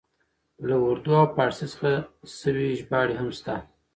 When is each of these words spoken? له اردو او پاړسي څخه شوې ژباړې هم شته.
له 0.67 0.75
اردو 0.87 1.11
او 1.21 1.27
پاړسي 1.35 1.67
څخه 1.73 1.91
شوې 2.39 2.67
ژباړې 2.79 3.15
هم 3.17 3.29
شته. 3.37 3.55